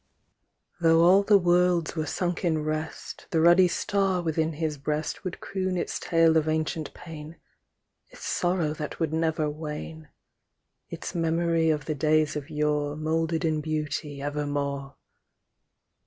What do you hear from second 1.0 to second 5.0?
all the worlds were sunk in rest The ruddy star within his